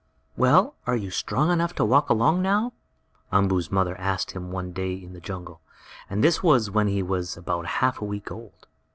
[0.35, 2.73] "Well, are you strong enough to walk along now?"
[3.31, 5.61] Umboo's mother asked him one day in the jungle,
[6.09, 8.65] and this was when he was about half a week old.